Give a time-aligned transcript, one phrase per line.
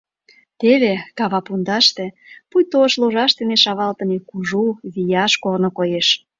[0.59, 2.05] Теве, кава пундаште,
[2.49, 6.07] пуйто ош ложаш дене шавалтыме кужу, вияш корно коеш.